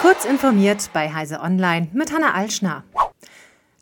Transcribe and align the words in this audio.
Kurz 0.00 0.24
informiert 0.24 0.90
bei 0.92 1.12
Heise 1.12 1.40
Online 1.40 1.88
mit 1.92 2.12
Hanna 2.12 2.34
Alschner. 2.34 2.84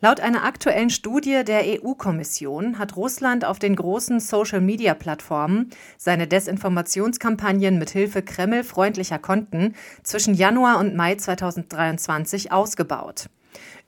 Laut 0.00 0.20
einer 0.20 0.44
aktuellen 0.44 0.90
Studie 0.90 1.42
der 1.44 1.62
EU-Kommission 1.64 2.78
hat 2.78 2.96
Russland 2.96 3.44
auf 3.44 3.58
den 3.58 3.74
großen 3.74 4.20
Social-Media-Plattformen 4.20 5.70
seine 5.98 6.26
Desinformationskampagnen 6.28 7.78
mit 7.78 7.90
Hilfe 7.90 8.22
Kreml-freundlicher 8.22 9.18
Konten 9.18 9.74
zwischen 10.02 10.34
Januar 10.34 10.78
und 10.78 10.94
Mai 10.94 11.16
2023 11.16 12.52
ausgebaut. 12.52 13.28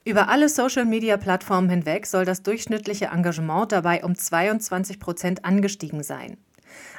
Über 0.03 0.27
alle 0.27 0.49
Social-Media-Plattformen 0.49 1.69
hinweg 1.69 2.05
soll 2.05 2.25
das 2.25 2.43
durchschnittliche 2.43 3.05
Engagement 3.05 3.71
dabei 3.71 4.03
um 4.03 4.15
22 4.15 4.99
Prozent 4.99 5.45
angestiegen 5.45 6.03
sein. 6.03 6.37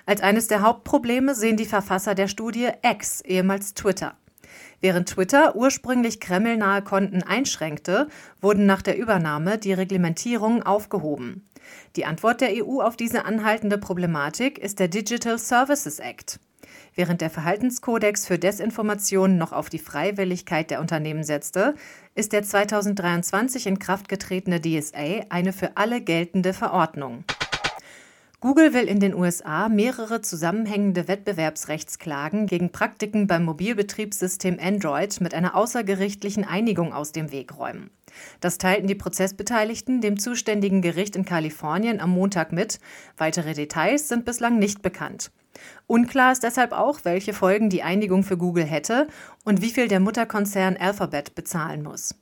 Als 0.06 0.22
eines 0.22 0.48
der 0.48 0.62
Hauptprobleme 0.62 1.34
sehen 1.34 1.58
die 1.58 1.66
Verfasser 1.66 2.14
der 2.14 2.28
Studie 2.28 2.68
X, 2.82 3.20
ehemals 3.20 3.74
Twitter. 3.74 4.16
Während 4.80 5.08
Twitter 5.08 5.56
ursprünglich 5.56 6.20
kremlnahe 6.20 6.82
Konten 6.82 7.22
einschränkte, 7.22 8.08
wurden 8.40 8.66
nach 8.66 8.82
der 8.82 8.96
Übernahme 8.96 9.58
die 9.58 9.72
Reglementierungen 9.72 10.62
aufgehoben. 10.62 11.44
Die 11.96 12.04
Antwort 12.04 12.40
der 12.40 12.50
EU 12.52 12.80
auf 12.80 12.96
diese 12.96 13.24
anhaltende 13.24 13.78
Problematik 13.78 14.58
ist 14.58 14.78
der 14.78 14.88
Digital 14.88 15.38
Services 15.38 15.98
Act. 15.98 16.40
Während 16.94 17.20
der 17.20 17.30
Verhaltenskodex 17.30 18.26
für 18.26 18.38
Desinformation 18.38 19.38
noch 19.38 19.52
auf 19.52 19.70
die 19.70 19.78
Freiwilligkeit 19.78 20.70
der 20.70 20.80
Unternehmen 20.80 21.22
setzte, 21.22 21.74
ist 22.14 22.32
der 22.32 22.42
2023 22.42 23.66
in 23.66 23.78
Kraft 23.78 24.08
getretene 24.08 24.60
DSA 24.60 25.26
eine 25.28 25.52
für 25.52 25.76
alle 25.76 26.00
geltende 26.00 26.52
Verordnung. 26.52 27.24
Google 28.40 28.72
will 28.72 28.86
in 28.86 29.00
den 29.00 29.16
USA 29.16 29.68
mehrere 29.68 30.20
zusammenhängende 30.20 31.08
Wettbewerbsrechtsklagen 31.08 32.46
gegen 32.46 32.70
Praktiken 32.70 33.26
beim 33.26 33.44
Mobilbetriebssystem 33.44 34.58
Android 34.62 35.20
mit 35.20 35.34
einer 35.34 35.56
außergerichtlichen 35.56 36.44
Einigung 36.44 36.92
aus 36.92 37.10
dem 37.10 37.32
Weg 37.32 37.58
räumen. 37.58 37.90
Das 38.38 38.56
teilten 38.58 38.86
die 38.86 38.94
Prozessbeteiligten 38.94 40.00
dem 40.00 40.20
zuständigen 40.20 40.82
Gericht 40.82 41.16
in 41.16 41.24
Kalifornien 41.24 41.98
am 41.98 42.10
Montag 42.10 42.52
mit. 42.52 42.78
Weitere 43.16 43.54
Details 43.54 44.06
sind 44.06 44.24
bislang 44.24 44.60
nicht 44.60 44.82
bekannt. 44.82 45.32
Unklar 45.88 46.30
ist 46.30 46.44
deshalb 46.44 46.70
auch, 46.70 47.00
welche 47.02 47.32
Folgen 47.32 47.70
die 47.70 47.82
Einigung 47.82 48.22
für 48.22 48.36
Google 48.36 48.66
hätte 48.66 49.08
und 49.44 49.62
wie 49.62 49.70
viel 49.70 49.88
der 49.88 49.98
Mutterkonzern 49.98 50.76
Alphabet 50.76 51.34
bezahlen 51.34 51.82
muss. 51.82 52.14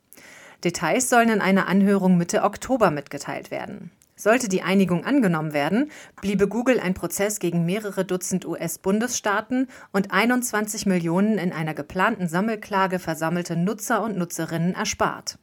Details 0.65 1.11
sollen 1.11 1.29
in 1.29 1.41
einer 1.43 1.69
Anhörung 1.69 2.17
Mitte 2.17 2.43
Oktober 2.43 2.91
mitgeteilt 2.91 3.51
werden. 3.51 3.91
Sollte 4.19 4.49
die 4.49 4.63
Einigung 4.63 5.05
angenommen 5.05 5.53
werden, 5.53 5.91
bliebe 6.23 6.49
Google 6.49 6.81
ein 6.81 6.95
Prozess 6.95 7.39
gegen 7.39 7.67
mehrere 7.67 8.07
Dutzend 8.07 8.47
US-Bundesstaaten 8.47 9.69
und 9.93 10.11
21 10.11 10.87
Millionen 10.87 11.37
in 11.37 11.53
einer 11.53 11.75
geplanten 11.75 12.27
Sammelklage 12.27 12.99
versammelte 12.99 13.57
Nutzer 13.57 14.03
und 14.03 14.17
Nutzerinnen 14.17 14.75
erspart. 14.75 15.39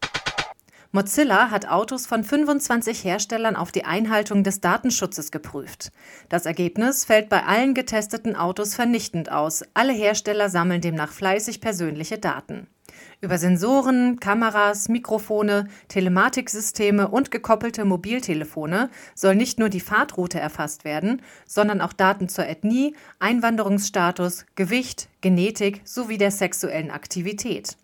Mozilla 0.91 1.51
hat 1.51 1.67
Autos 1.67 2.07
von 2.07 2.23
25 2.23 3.03
Herstellern 3.03 3.55
auf 3.55 3.71
die 3.71 3.85
Einhaltung 3.85 4.43
des 4.43 4.59
Datenschutzes 4.59 5.31
geprüft. 5.31 5.91
Das 6.29 6.45
Ergebnis 6.47 7.05
fällt 7.05 7.29
bei 7.29 7.43
allen 7.43 7.73
getesteten 7.75 8.35
Autos 8.35 8.75
vernichtend 8.75 9.31
aus. 9.31 9.63
Alle 9.75 9.93
Hersteller 9.93 10.49
sammeln 10.49 10.81
demnach 10.81 11.11
fleißig 11.11 11.61
persönliche 11.61 12.17
Daten. 12.17 12.67
Über 13.21 13.37
Sensoren, 13.37 14.19
Kameras, 14.19 14.89
Mikrofone, 14.89 15.67
Telematiksysteme 15.87 17.07
und 17.07 17.31
gekoppelte 17.31 17.85
Mobiltelefone 17.85 18.89
soll 19.15 19.35
nicht 19.35 19.59
nur 19.59 19.69
die 19.69 19.79
Fahrtroute 19.79 20.39
erfasst 20.39 20.83
werden, 20.83 21.21
sondern 21.45 21.81
auch 21.81 21.93
Daten 21.93 22.29
zur 22.29 22.47
Ethnie, 22.47 22.95
Einwanderungsstatus, 23.19 24.45
Gewicht, 24.55 25.09
Genetik 25.21 25.81
sowie 25.85 26.17
der 26.17 26.31
sexuellen 26.31 26.91
Aktivität. 26.91 27.77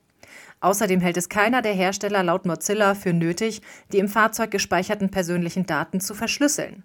Außerdem 0.62 1.00
hält 1.00 1.18
es 1.18 1.30
keiner 1.30 1.62
der 1.62 1.74
Hersteller 1.74 2.24
laut 2.24 2.46
Mozilla 2.46 2.96
für 2.96 3.14
nötig, 3.14 3.62
die 3.94 4.00
im 4.00 4.10
Fahrzeug 4.10 4.52
gespeicherten 4.52 5.10
persönlichen 5.10 5.66
Daten 5.66 6.02
zu 6.02 6.14
verschlüsseln. 6.14 6.84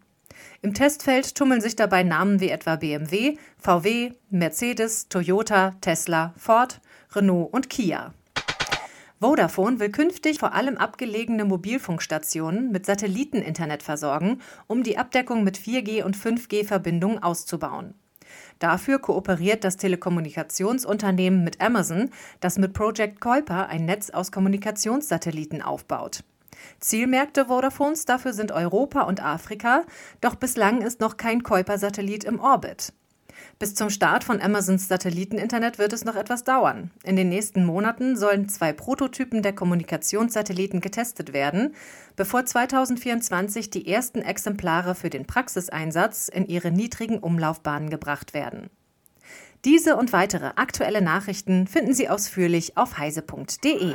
Im 0.62 0.74
Testfeld 0.74 1.34
tummeln 1.34 1.60
sich 1.60 1.76
dabei 1.76 2.02
Namen 2.02 2.40
wie 2.40 2.50
etwa 2.50 2.76
BMW, 2.76 3.36
VW, 3.58 4.12
Mercedes, 4.30 5.08
Toyota, 5.08 5.74
Tesla, 5.80 6.34
Ford, 6.36 6.80
Renault 7.16 7.52
und 7.52 7.70
Kia. 7.70 8.12
Vodafone 9.20 9.80
will 9.80 9.90
künftig 9.90 10.38
vor 10.38 10.52
allem 10.52 10.76
abgelegene 10.76 11.44
Mobilfunkstationen 11.44 12.70
mit 12.72 12.84
Satelliteninternet 12.84 13.82
versorgen, 13.82 14.40
um 14.66 14.82
die 14.82 14.98
Abdeckung 14.98 15.44
mit 15.44 15.56
4G 15.56 16.02
und 16.02 16.16
5G-Verbindungen 16.16 17.22
auszubauen. 17.22 17.94
Dafür 18.58 18.98
kooperiert 18.98 19.64
das 19.64 19.76
Telekommunikationsunternehmen 19.76 21.44
mit 21.44 21.60
Amazon, 21.60 22.10
das 22.40 22.58
mit 22.58 22.72
Project 22.72 23.20
Kuiper 23.20 23.68
ein 23.68 23.84
Netz 23.84 24.10
aus 24.10 24.32
Kommunikationssatelliten 24.32 25.62
aufbaut. 25.62 26.24
Zielmärkte 26.80 27.48
Vodafones 27.48 28.04
dafür 28.04 28.32
sind 28.32 28.52
Europa 28.52 29.02
und 29.02 29.24
Afrika, 29.24 29.84
doch 30.20 30.34
bislang 30.34 30.82
ist 30.82 31.00
noch 31.00 31.16
kein 31.16 31.42
Kuiper-Satellit 31.42 32.24
im 32.24 32.40
Orbit. 32.40 32.92
Bis 33.58 33.74
zum 33.74 33.90
Start 33.90 34.24
von 34.24 34.40
Amazons 34.40 34.88
Satelliteninternet 34.88 35.78
wird 35.78 35.92
es 35.92 36.04
noch 36.04 36.16
etwas 36.16 36.44
dauern. 36.44 36.90
In 37.02 37.16
den 37.16 37.28
nächsten 37.28 37.64
Monaten 37.64 38.16
sollen 38.16 38.48
zwei 38.48 38.72
Prototypen 38.72 39.42
der 39.42 39.54
Kommunikationssatelliten 39.54 40.80
getestet 40.80 41.32
werden, 41.32 41.74
bevor 42.16 42.44
2024 42.44 43.70
die 43.70 43.86
ersten 43.86 44.22
Exemplare 44.22 44.94
für 44.94 45.10
den 45.10 45.26
Praxiseinsatz 45.26 46.28
in 46.28 46.46
ihre 46.46 46.70
niedrigen 46.70 47.18
Umlaufbahnen 47.18 47.90
gebracht 47.90 48.34
werden. 48.34 48.70
Diese 49.64 49.96
und 49.96 50.12
weitere 50.12 50.52
aktuelle 50.56 51.00
Nachrichten 51.00 51.66
finden 51.66 51.94
Sie 51.94 52.08
ausführlich 52.08 52.76
auf 52.76 52.98
heise.de. 52.98 53.94